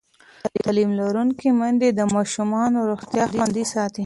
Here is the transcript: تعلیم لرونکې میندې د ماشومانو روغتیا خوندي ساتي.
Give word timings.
تعلیم 0.63 0.91
لرونکې 0.99 1.49
میندې 1.59 1.89
د 1.97 2.01
ماشومانو 2.15 2.79
روغتیا 2.91 3.23
خوندي 3.31 3.63
ساتي. 3.73 3.99